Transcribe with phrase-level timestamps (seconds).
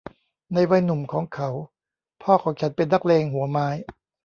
[0.53, 1.49] ในวัยหนุ่มของเขา
[2.21, 3.67] พ่อของฉันเป็นนักเลงหัวไม้